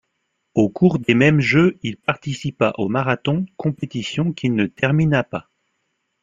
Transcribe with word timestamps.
Au 0.55 0.67
cours 0.67 0.97
des 0.97 1.13
mêmes 1.13 1.41
Jeux, 1.41 1.77
il 1.83 1.95
participa 1.95 2.73
au 2.79 2.87
marathon, 2.89 3.45
compétition 3.55 4.33
qu'il 4.33 4.55
ne 4.55 4.65
termina 4.65 5.23
pas. 5.23 5.51